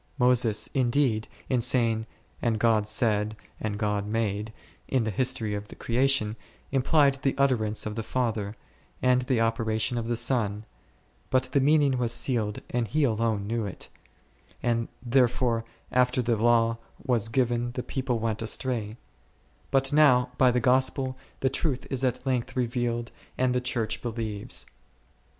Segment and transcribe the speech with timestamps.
[0.17, 2.07] Moses, indeed, in saying,
[2.41, 4.51] And God said— and God made,
[4.87, 6.35] in the history of the creation,
[6.71, 8.55] implied the utterance of the Father,
[9.03, 10.65] and the operation of the Son,
[11.29, 13.89] but the meaning was sealed and he alone knew it,
[14.63, 18.97] and therefore after the Law was given the people went astray;
[19.69, 24.65] but now by the Gospel, the truth is at length revealed and the Church believes.